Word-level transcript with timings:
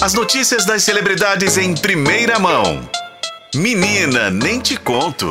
As 0.00 0.14
notícias 0.14 0.64
das 0.64 0.84
celebridades 0.84 1.58
em 1.58 1.74
primeira 1.74 2.38
mão. 2.38 2.88
Menina, 3.52 4.30
nem 4.30 4.60
te 4.60 4.78
conto. 4.78 5.26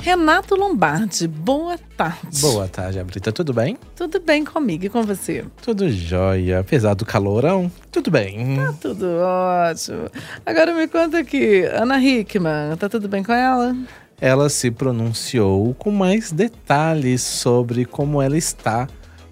Renato 0.00 0.54
Lombardi, 0.54 1.28
boa 1.28 1.76
tarde. 1.94 2.40
Boa 2.40 2.66
tarde, 2.66 2.98
Abrita. 2.98 3.30
Tudo 3.30 3.52
bem? 3.52 3.76
Tudo 3.94 4.18
bem 4.18 4.46
comigo 4.46 4.86
e 4.86 4.88
com 4.88 5.02
você? 5.02 5.44
Tudo 5.62 5.90
jóia. 5.90 6.60
Apesar 6.60 6.94
do 6.94 7.04
calorão, 7.04 7.70
tudo 7.90 8.10
bem. 8.10 8.56
Tá 8.56 8.74
tudo 8.80 9.06
ótimo. 9.20 10.10
Agora 10.46 10.74
me 10.74 10.88
conta 10.88 11.18
aqui, 11.18 11.64
Ana 11.64 12.02
Hickman, 12.02 12.76
tá 12.78 12.88
tudo 12.88 13.08
bem 13.08 13.22
com 13.22 13.32
ela? 13.32 13.76
Ela 14.18 14.48
se 14.48 14.70
pronunciou 14.70 15.74
com 15.74 15.90
mais 15.90 16.32
detalhes 16.32 17.20
sobre 17.20 17.84
como 17.84 18.22
ela 18.22 18.38
está 18.38 18.88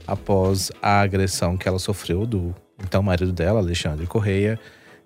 após 0.06 0.70
a 0.82 1.00
agressão 1.00 1.56
que 1.56 1.66
ela 1.66 1.78
sofreu 1.78 2.26
do 2.26 2.54
então 2.84 3.02
marido 3.02 3.32
dela, 3.32 3.60
Alexandre 3.60 4.06
Correia. 4.06 4.58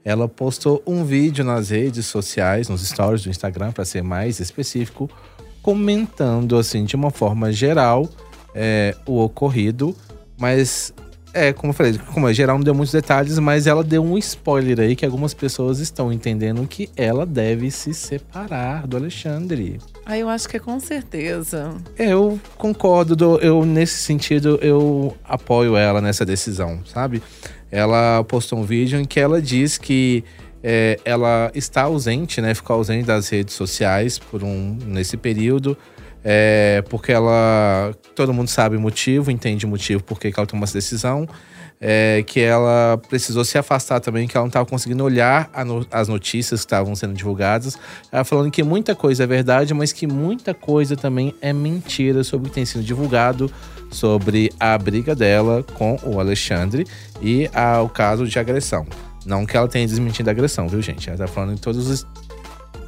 Ela 0.04 0.28
postou 0.28 0.82
um 0.86 1.04
vídeo 1.04 1.44
nas 1.44 1.70
redes 1.70 2.06
sociais, 2.06 2.68
nos 2.68 2.86
stories 2.86 3.22
do 3.22 3.30
Instagram, 3.30 3.72
para 3.72 3.84
ser 3.84 4.02
mais 4.02 4.38
específico, 4.38 5.10
comentando 5.62 6.58
assim 6.58 6.84
de 6.84 6.94
uma 6.94 7.10
forma 7.10 7.50
geral 7.50 8.08
é, 8.54 8.94
o 9.06 9.22
ocorrido, 9.22 9.96
mas 10.38 10.92
é, 11.34 11.52
como 11.52 11.70
eu 11.70 11.74
falei, 11.74 11.98
como 12.12 12.28
é 12.28 12.32
geral, 12.32 12.56
não 12.56 12.64
deu 12.64 12.74
muitos 12.74 12.92
detalhes, 12.92 13.38
mas 13.40 13.66
ela 13.66 13.82
deu 13.82 14.02
um 14.02 14.16
spoiler 14.16 14.78
aí 14.78 14.94
que 14.94 15.04
algumas 15.04 15.34
pessoas 15.34 15.80
estão 15.80 16.12
entendendo 16.12 16.64
que 16.66 16.88
ela 16.96 17.26
deve 17.26 17.70
se 17.72 17.92
separar 17.92 18.86
do 18.86 18.96
Alexandre. 18.96 19.80
Ah, 20.06 20.16
eu 20.16 20.28
acho 20.28 20.48
que 20.48 20.56
é 20.56 20.60
com 20.60 20.78
certeza. 20.78 21.74
Eu 21.98 22.38
concordo, 22.56 23.16
do, 23.16 23.38
eu 23.38 23.64
nesse 23.64 23.96
sentido 23.96 24.58
eu 24.62 25.16
apoio 25.24 25.76
ela 25.76 26.00
nessa 26.00 26.24
decisão, 26.24 26.80
sabe? 26.86 27.20
Ela 27.74 28.22
postou 28.22 28.60
um 28.60 28.62
vídeo 28.62 29.00
em 29.00 29.04
que 29.04 29.18
ela 29.18 29.42
diz 29.42 29.76
que 29.76 30.22
é, 30.62 30.96
ela 31.04 31.50
está 31.56 31.82
ausente, 31.82 32.40
né? 32.40 32.54
Ficou 32.54 32.76
ausente 32.76 33.04
das 33.04 33.28
redes 33.28 33.52
sociais 33.52 34.16
por 34.16 34.44
um 34.44 34.78
nesse 34.86 35.16
período. 35.16 35.76
É, 36.22 36.84
porque 36.88 37.10
ela. 37.10 37.92
Todo 38.14 38.32
mundo 38.32 38.46
sabe 38.46 38.76
o 38.76 38.80
motivo, 38.80 39.28
entende 39.28 39.66
o 39.66 39.68
motivo 39.68 40.04
por 40.04 40.20
que 40.20 40.32
ela 40.36 40.46
tomou 40.46 40.62
essa 40.62 40.74
decisão. 40.74 41.28
É, 41.80 42.22
que 42.24 42.38
ela 42.38 42.96
precisou 43.08 43.44
se 43.44 43.58
afastar 43.58 43.98
também, 43.98 44.28
que 44.28 44.36
ela 44.36 44.44
não 44.44 44.48
estava 44.48 44.64
conseguindo 44.64 45.02
olhar 45.02 45.50
no, 45.66 45.84
as 45.90 46.06
notícias 46.06 46.60
que 46.60 46.66
estavam 46.66 46.94
sendo 46.94 47.12
divulgadas. 47.12 47.76
Ela 48.12 48.22
falando 48.22 48.52
que 48.52 48.62
muita 48.62 48.94
coisa 48.94 49.24
é 49.24 49.26
verdade, 49.26 49.74
mas 49.74 49.92
que 49.92 50.06
muita 50.06 50.54
coisa 50.54 50.96
também 50.96 51.34
é 51.42 51.52
mentira 51.52 52.22
sobre 52.22 52.46
o 52.46 52.50
que 52.50 52.54
tem 52.54 52.64
sido 52.64 52.84
divulgado 52.84 53.50
sobre 53.94 54.52
a 54.60 54.76
briga 54.76 55.14
dela 55.14 55.64
com 55.74 55.98
o 56.02 56.20
Alexandre 56.20 56.86
e 57.22 57.48
a, 57.54 57.80
o 57.80 57.88
caso 57.88 58.26
de 58.26 58.38
agressão. 58.38 58.86
Não 59.24 59.46
que 59.46 59.56
ela 59.56 59.68
tenha 59.68 59.86
desmentido 59.86 60.28
a 60.28 60.32
agressão, 60.32 60.68
viu, 60.68 60.82
gente? 60.82 61.08
Ela 61.08 61.16
tá 61.16 61.26
falando 61.26 61.54
em 61.54 61.56
todos 61.56 61.88
os 61.88 62.06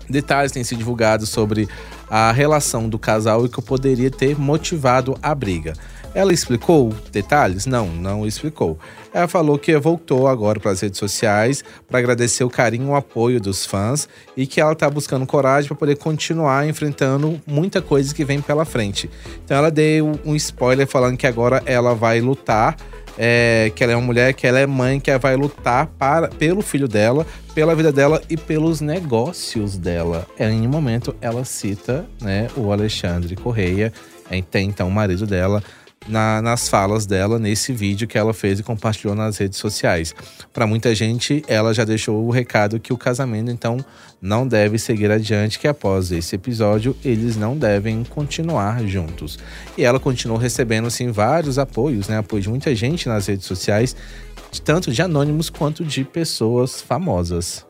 detalhes 0.08 0.52
têm 0.52 0.64
sido 0.64 0.78
divulgados 0.78 1.28
sobre 1.28 1.68
a 2.08 2.30
relação 2.30 2.88
do 2.88 2.98
casal 2.98 3.44
e 3.44 3.48
que 3.48 3.60
poderia 3.60 4.10
ter 4.10 4.38
motivado 4.38 5.16
a 5.22 5.34
briga. 5.34 5.74
Ela 6.16 6.32
explicou 6.32 6.94
detalhes? 7.12 7.66
Não, 7.66 7.88
não 7.88 8.26
explicou. 8.26 8.78
Ela 9.12 9.28
falou 9.28 9.58
que 9.58 9.76
voltou 9.76 10.26
agora 10.26 10.58
para 10.58 10.70
as 10.70 10.80
redes 10.80 10.98
sociais 10.98 11.62
para 11.86 11.98
agradecer 11.98 12.42
o 12.42 12.48
carinho 12.48 12.86
e 12.86 12.88
o 12.88 12.94
apoio 12.94 13.38
dos 13.38 13.66
fãs 13.66 14.08
e 14.34 14.46
que 14.46 14.58
ela 14.58 14.72
está 14.72 14.88
buscando 14.88 15.26
coragem 15.26 15.68
para 15.68 15.76
poder 15.76 15.98
continuar 15.98 16.66
enfrentando 16.66 17.38
muita 17.46 17.82
coisa 17.82 18.14
que 18.14 18.24
vem 18.24 18.40
pela 18.40 18.64
frente. 18.64 19.10
Então 19.44 19.58
ela 19.58 19.70
deu 19.70 20.18
um 20.24 20.34
spoiler 20.34 20.86
falando 20.86 21.18
que 21.18 21.26
agora 21.26 21.62
ela 21.66 21.94
vai 21.94 22.18
lutar 22.22 22.78
é, 23.18 23.70
que 23.74 23.84
ela 23.84 23.92
é 23.92 23.96
uma 23.96 24.06
mulher, 24.06 24.32
que 24.32 24.46
ela 24.46 24.58
é 24.58 24.66
mãe, 24.66 24.98
que 24.98 25.10
ela 25.10 25.18
vai 25.18 25.36
lutar 25.36 25.86
para, 25.98 26.28
pelo 26.28 26.62
filho 26.62 26.88
dela, 26.88 27.26
pela 27.54 27.74
vida 27.74 27.92
dela 27.92 28.22
e 28.30 28.38
pelos 28.38 28.80
negócios 28.80 29.76
dela. 29.76 30.26
É, 30.38 30.50
em 30.50 30.66
um 30.66 30.70
momento 30.70 31.14
ela 31.20 31.44
cita 31.44 32.06
né, 32.22 32.48
o 32.56 32.72
Alexandre 32.72 33.36
Correia, 33.36 33.92
até 34.30 34.62
então 34.62 34.88
o 34.88 34.90
marido 34.90 35.26
dela, 35.26 35.62
na, 36.08 36.40
nas 36.40 36.68
falas 36.68 37.06
dela 37.06 37.38
nesse 37.38 37.72
vídeo 37.72 38.06
que 38.06 38.18
ela 38.18 38.32
fez 38.32 38.58
e 38.58 38.62
compartilhou 38.62 39.14
nas 39.14 39.36
redes 39.36 39.58
sociais. 39.58 40.14
Para 40.52 40.66
muita 40.66 40.94
gente, 40.94 41.42
ela 41.46 41.72
já 41.74 41.84
deixou 41.84 42.24
o 42.24 42.30
recado 42.30 42.80
que 42.80 42.92
o 42.92 42.96
casamento 42.96 43.50
então 43.50 43.84
não 44.20 44.46
deve 44.46 44.78
seguir 44.78 45.10
adiante, 45.10 45.58
que 45.58 45.68
após 45.68 46.10
esse 46.10 46.34
episódio 46.34 46.96
eles 47.04 47.36
não 47.36 47.56
devem 47.56 48.04
continuar 48.04 48.84
juntos. 48.84 49.38
E 49.76 49.84
ela 49.84 50.00
continuou 50.00 50.38
recebendo 50.38 50.86
assim 50.86 51.10
vários 51.10 51.58
apoios, 51.58 52.08
né, 52.08 52.18
apoio 52.18 52.42
de 52.42 52.48
muita 52.48 52.74
gente 52.74 53.08
nas 53.08 53.26
redes 53.26 53.46
sociais, 53.46 53.94
tanto 54.64 54.90
de 54.90 55.02
anônimos 55.02 55.50
quanto 55.50 55.84
de 55.84 56.04
pessoas 56.04 56.80
famosas. 56.80 57.64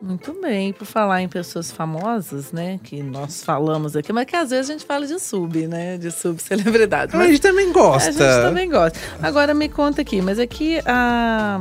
Muito 0.00 0.32
bem, 0.40 0.72
por 0.72 0.84
falar 0.84 1.22
em 1.22 1.28
pessoas 1.28 1.72
famosas, 1.72 2.52
né? 2.52 2.78
Que 2.84 3.02
nós 3.02 3.42
falamos 3.42 3.96
aqui, 3.96 4.12
mas 4.12 4.26
que 4.26 4.36
às 4.36 4.50
vezes 4.50 4.70
a 4.70 4.72
gente 4.72 4.86
fala 4.86 5.04
de 5.04 5.18
sub, 5.18 5.66
né? 5.66 5.98
De 5.98 6.12
subcelebridade. 6.12 7.16
Mas 7.16 7.26
a 7.26 7.30
gente 7.30 7.40
também 7.40 7.72
gosta. 7.72 8.08
A 8.08 8.12
gente 8.12 8.46
também 8.46 8.70
gosta. 8.70 8.96
Agora 9.20 9.52
me 9.54 9.68
conta 9.68 10.02
aqui, 10.02 10.22
mas 10.22 10.38
aqui 10.38 10.78
a, 10.86 11.60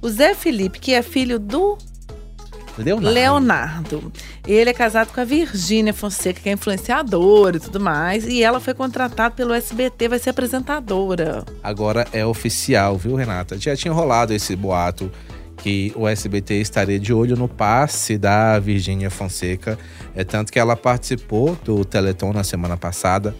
o 0.00 0.08
Zé 0.08 0.34
Felipe, 0.34 0.78
que 0.78 0.94
é 0.94 1.02
filho 1.02 1.40
do 1.40 1.76
Leonardo. 2.78 3.10
Leonardo. 3.10 4.12
Ele 4.46 4.70
é 4.70 4.72
casado 4.72 5.12
com 5.12 5.20
a 5.20 5.24
Virgínia 5.24 5.92
Fonseca, 5.92 6.40
que 6.40 6.48
é 6.48 6.52
influenciadora 6.52 7.56
e 7.56 7.60
tudo 7.60 7.80
mais. 7.80 8.24
E 8.24 8.42
ela 8.42 8.60
foi 8.60 8.74
contratada 8.74 9.34
pelo 9.34 9.52
SBT, 9.52 10.08
vai 10.08 10.18
ser 10.20 10.30
apresentadora. 10.30 11.44
Agora 11.62 12.06
é 12.12 12.24
oficial, 12.24 12.96
viu, 12.96 13.16
Renata? 13.16 13.58
Já 13.58 13.76
tinha 13.76 13.92
rolado 13.92 14.32
esse 14.32 14.54
boato 14.54 15.10
que 15.64 15.94
o 15.96 16.06
SBT 16.06 16.56
estaria 16.56 17.00
de 17.00 17.10
olho 17.10 17.38
no 17.38 17.48
passe 17.48 18.18
da 18.18 18.58
Virgínia 18.58 19.08
Fonseca. 19.08 19.78
É 20.14 20.22
tanto 20.22 20.52
que 20.52 20.58
ela 20.58 20.76
participou 20.76 21.56
do 21.64 21.86
Teleton 21.86 22.34
na 22.34 22.44
semana 22.44 22.76
passada. 22.76 23.34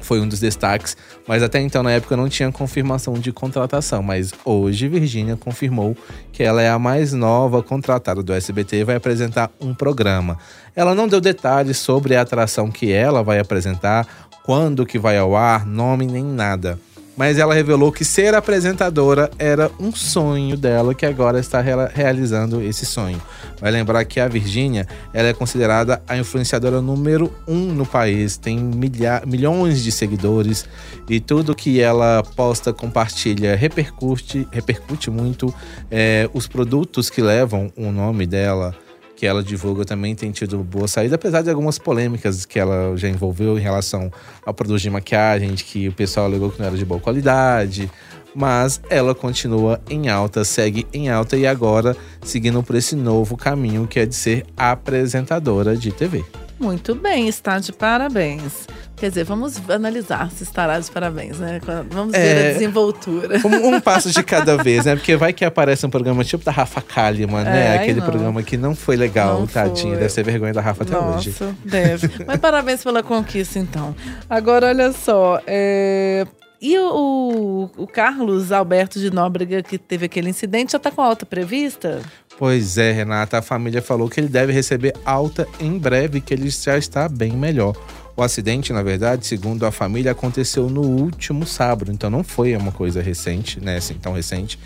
Foi 0.00 0.20
um 0.20 0.26
dos 0.26 0.40
destaques, 0.40 0.96
mas 1.28 1.42
até 1.42 1.60
então 1.60 1.82
na 1.82 1.92
época 1.92 2.16
não 2.16 2.30
tinha 2.30 2.50
confirmação 2.50 3.12
de 3.12 3.30
contratação. 3.30 4.02
Mas 4.02 4.32
hoje 4.42 4.88
Virgínia 4.88 5.36
confirmou 5.36 5.94
que 6.32 6.42
ela 6.42 6.62
é 6.62 6.70
a 6.70 6.78
mais 6.78 7.12
nova 7.12 7.62
contratada 7.62 8.22
do 8.22 8.32
SBT 8.32 8.78
e 8.78 8.84
vai 8.84 8.96
apresentar 8.96 9.50
um 9.60 9.74
programa. 9.74 10.38
Ela 10.74 10.94
não 10.94 11.06
deu 11.06 11.20
detalhes 11.20 11.76
sobre 11.76 12.16
a 12.16 12.22
atração 12.22 12.70
que 12.70 12.90
ela 12.90 13.22
vai 13.22 13.38
apresentar, 13.38 14.06
quando 14.46 14.86
que 14.86 14.98
vai 14.98 15.18
ao 15.18 15.36
ar, 15.36 15.66
nome 15.66 16.06
nem 16.06 16.24
nada 16.24 16.78
mas 17.16 17.38
ela 17.38 17.54
revelou 17.54 17.92
que 17.92 18.04
ser 18.04 18.34
apresentadora 18.34 19.30
era 19.38 19.70
um 19.78 19.94
sonho 19.94 20.56
dela, 20.56 20.94
que 20.94 21.06
agora 21.06 21.38
está 21.38 21.60
realizando 21.60 22.62
esse 22.62 22.84
sonho. 22.84 23.20
Vai 23.60 23.70
lembrar 23.70 24.04
que 24.04 24.20
a 24.20 24.28
Virgínia 24.28 24.86
ela 25.12 25.28
é 25.28 25.32
considerada 25.32 26.02
a 26.08 26.16
influenciadora 26.16 26.80
número 26.80 27.32
um 27.46 27.72
no 27.72 27.86
país, 27.86 28.36
tem 28.36 28.58
milha 28.58 29.22
milhões 29.26 29.82
de 29.82 29.92
seguidores 29.92 30.66
e 31.08 31.20
tudo 31.20 31.54
que 31.54 31.80
ela 31.80 32.22
posta, 32.34 32.72
compartilha, 32.72 33.54
repercute, 33.56 34.46
repercute 34.50 35.10
muito. 35.10 35.54
É, 35.90 36.28
os 36.32 36.46
produtos 36.46 37.08
que 37.10 37.22
levam 37.22 37.72
o 37.76 37.92
nome 37.92 38.26
dela 38.26 38.74
que 39.16 39.26
ela 39.26 39.42
divulga 39.42 39.84
também 39.84 40.14
tem 40.14 40.30
tido 40.30 40.58
boa 40.58 40.88
saída, 40.88 41.14
apesar 41.14 41.42
de 41.42 41.50
algumas 41.50 41.78
polêmicas 41.78 42.44
que 42.44 42.58
ela 42.58 42.96
já 42.96 43.08
envolveu 43.08 43.58
em 43.58 43.60
relação 43.60 44.10
ao 44.44 44.52
produto 44.52 44.80
de 44.80 44.90
maquiagem, 44.90 45.54
de 45.54 45.64
que 45.64 45.88
o 45.88 45.92
pessoal 45.92 46.26
alegou 46.26 46.50
que 46.50 46.58
não 46.58 46.66
era 46.66 46.76
de 46.76 46.84
boa 46.84 47.00
qualidade. 47.00 47.90
Mas 48.34 48.80
ela 48.90 49.14
continua 49.14 49.80
em 49.88 50.08
alta, 50.08 50.44
segue 50.44 50.86
em 50.92 51.08
alta 51.08 51.36
e 51.36 51.46
agora 51.46 51.96
seguindo 52.20 52.60
por 52.64 52.74
esse 52.74 52.96
novo 52.96 53.36
caminho 53.36 53.86
que 53.86 54.00
é 54.00 54.06
de 54.06 54.14
ser 54.14 54.44
apresentadora 54.56 55.76
de 55.76 55.92
TV. 55.92 56.24
Muito 56.58 56.94
bem, 56.94 57.28
está 57.28 57.60
de 57.60 57.72
parabéns. 57.72 58.66
Quer 59.04 59.10
dizer, 59.10 59.24
vamos 59.24 59.60
analisar 59.68 60.30
se 60.30 60.44
estará 60.44 60.80
de 60.80 60.90
parabéns, 60.90 61.38
né? 61.38 61.60
Vamos 61.90 62.14
é, 62.14 62.22
ver 62.22 62.48
a 62.48 62.52
desenvoltura. 62.54 63.38
Um, 63.44 63.74
um, 63.74 63.76
passo 63.82 64.10
de 64.10 64.22
cada 64.22 64.56
vez, 64.56 64.86
né? 64.86 64.96
Porque 64.96 65.14
vai 65.14 65.30
que 65.30 65.44
aparece 65.44 65.84
um 65.84 65.90
programa 65.90 66.24
tipo 66.24 66.42
da 66.42 66.50
Rafa 66.50 66.80
Kalimann, 66.80 67.44
né? 67.44 67.66
É, 67.66 67.78
Aquele 67.80 68.00
não. 68.00 68.06
programa 68.06 68.42
que 68.42 68.56
não 68.56 68.74
foi 68.74 68.96
legal, 68.96 69.40
não 69.40 69.46
tadinha. 69.46 69.90
Foi. 69.90 69.98
Deve 69.98 70.08
ser 70.08 70.24
vergonha 70.24 70.54
da 70.54 70.62
Rafa 70.62 70.84
até 70.84 70.94
Nossa, 70.94 71.18
hoje. 71.18 71.34
deve. 71.62 72.12
Mas 72.26 72.38
parabéns 72.38 72.82
pela 72.82 73.02
conquista, 73.02 73.58
então. 73.58 73.94
Agora, 74.30 74.68
olha 74.68 74.90
só. 74.90 75.38
É... 75.46 76.26
E 76.58 76.78
o, 76.78 77.68
o, 77.76 77.86
Carlos 77.86 78.52
Alberto 78.52 78.98
de 78.98 79.10
Nóbrega, 79.10 79.62
que 79.62 79.76
teve 79.76 80.06
aquele 80.06 80.30
incidente, 80.30 80.72
já 80.72 80.78
está 80.78 80.90
com 80.90 81.02
alta 81.02 81.26
prevista? 81.26 82.00
Pois 82.38 82.78
é, 82.78 82.90
Renata. 82.90 83.36
A 83.36 83.42
família 83.42 83.82
falou 83.82 84.08
que 84.08 84.18
ele 84.18 84.28
deve 84.28 84.50
receber 84.50 84.94
alta 85.04 85.46
em 85.60 85.76
breve, 85.76 86.22
que 86.22 86.32
ele 86.32 86.48
já 86.48 86.78
está 86.78 87.06
bem 87.06 87.32
melhor. 87.32 87.76
O 88.16 88.22
acidente, 88.22 88.72
na 88.72 88.82
verdade, 88.82 89.26
segundo 89.26 89.66
a 89.66 89.72
família, 89.72 90.12
aconteceu 90.12 90.70
no 90.70 90.82
último 90.82 91.44
sábado, 91.46 91.90
então 91.90 92.08
não 92.08 92.22
foi 92.22 92.56
uma 92.56 92.70
coisa 92.70 93.02
recente, 93.02 93.60
né? 93.60 93.76
Assim, 93.76 93.94
tão 93.94 94.12
recente 94.12 94.58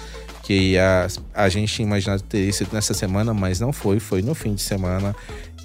que 0.43 0.79
a, 0.79 1.07
a 1.35 1.49
gente 1.49 1.73
tinha 1.73 1.87
imaginado 1.87 2.23
ter 2.23 2.51
sido 2.53 2.73
nessa 2.73 2.95
semana, 2.95 3.33
mas 3.33 3.61
não 3.61 3.73
foi, 3.73 4.01
foi 4.01 4.23
no 4.23 4.35
fim 4.35 4.55
de 4.55 4.63
semana. 4.63 5.15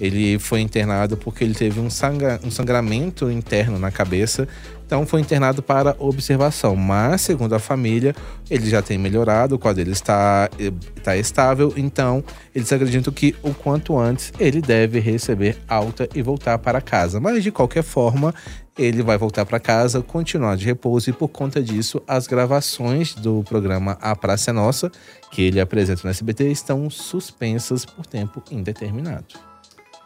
Ele 0.00 0.38
foi 0.38 0.60
internado 0.60 1.16
porque 1.16 1.44
ele 1.44 1.54
teve 1.54 1.78
um, 1.78 1.88
sangra, 1.88 2.40
um 2.44 2.50
sangramento 2.50 3.30
interno 3.30 3.78
na 3.78 3.90
cabeça, 3.90 4.48
então 4.86 5.06
foi 5.06 5.20
internado 5.20 5.62
para 5.62 5.94
observação. 5.98 6.74
Mas, 6.74 7.22
segundo 7.22 7.54
a 7.54 7.58
família, 7.58 8.14
ele 8.50 8.68
já 8.68 8.82
tem 8.82 8.98
melhorado, 8.98 9.54
o 9.54 9.58
quadro 9.58 9.82
dele 9.82 9.92
está, 9.92 10.50
está 10.96 11.16
estável, 11.16 11.72
então 11.76 12.24
eles 12.54 12.72
acreditam 12.72 13.12
que 13.12 13.34
o 13.42 13.54
quanto 13.54 13.96
antes 13.96 14.32
ele 14.38 14.60
deve 14.60 14.98
receber 14.98 15.56
alta 15.68 16.08
e 16.14 16.22
voltar 16.22 16.58
para 16.58 16.80
casa. 16.80 17.20
Mas 17.20 17.42
de 17.42 17.52
qualquer 17.52 17.84
forma, 17.84 18.34
ele 18.76 19.02
vai 19.02 19.16
voltar 19.16 19.46
para 19.46 19.60
casa, 19.60 20.02
continuar 20.02 20.56
de 20.56 20.64
repouso 20.64 21.08
e 21.08 21.12
por 21.12 21.28
conta 21.28 21.62
disso 21.62 22.02
as 22.08 22.26
gravações 22.26 23.14
do 23.14 23.44
programa 23.44 23.96
A 24.00 24.16
Praça 24.16 24.50
é 24.50 24.52
Nossa, 24.52 24.90
que 25.30 25.42
ele 25.42 25.60
apresenta 25.60 26.02
no 26.04 26.10
SBT, 26.10 26.50
estão 26.50 26.90
suspensas 26.90 27.84
por 27.84 28.04
tempo 28.04 28.42
indeterminado. 28.50 29.53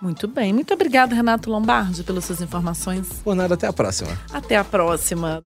Muito 0.01 0.29
bem. 0.29 0.53
Muito 0.53 0.73
obrigada, 0.73 1.15
Renato 1.15 1.51
Lombardi, 1.51 2.05
pelas 2.05 2.25
suas 2.25 2.41
informações. 2.41 3.09
Por 3.25 3.35
nada, 3.35 3.55
até 3.55 3.67
a 3.67 3.73
próxima. 3.73 4.11
Até 4.33 4.57
a 4.57 4.65
próxima. 4.65 5.43